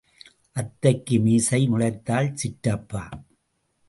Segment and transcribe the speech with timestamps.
[0.51, 3.03] அத்தைக்கு மீசை முளைத்தால் சிற்றப்பா.